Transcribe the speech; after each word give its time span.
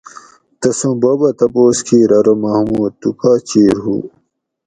تسوں 0.59 0.95
بوبہ 1.01 1.29
تپوس 1.37 1.77
کیر 1.87 2.11
ارو 2.17 2.33
محمود 2.43 2.91
تو 3.01 3.09
کا 3.19 3.33
چیر 3.49 3.75
ہوُ 3.83 3.95